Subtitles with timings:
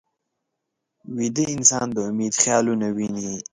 [1.17, 3.35] ویده انسان د امید خیالونه ویني